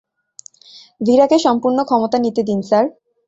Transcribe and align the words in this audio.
ভীরাকে 1.01 1.37
সম্পূর্ণ 1.39 1.79
ক্ষমতা 1.83 2.17
নিতে 2.19 2.41
দিন 2.43 2.59
স্যার। 2.61 2.85